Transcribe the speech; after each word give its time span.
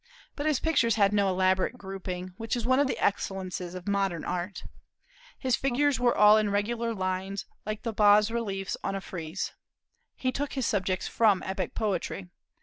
But 0.35 0.47
his 0.47 0.59
pictures 0.59 0.95
had 0.95 1.13
no 1.13 1.29
elaborate 1.29 1.77
grouping, 1.77 2.33
which 2.37 2.55
is 2.55 2.65
one 2.65 2.79
of 2.79 2.87
the 2.87 2.97
excellences 2.97 3.75
of 3.75 3.87
modern 3.87 4.25
art. 4.25 4.63
His 5.37 5.55
figures 5.55 5.99
were 5.99 6.17
all 6.17 6.37
in 6.37 6.49
regular 6.49 6.91
lines, 6.95 7.45
like 7.67 7.83
the 7.83 7.93
bas 7.93 8.31
reliefs 8.31 8.75
on 8.83 8.95
a 8.95 9.01
frieze. 9.01 9.51
He 10.15 10.31
took 10.31 10.53
his 10.53 10.65
subjects 10.65 11.07
from 11.07 11.43
epic 11.45 11.75
poetry. 11.75 12.29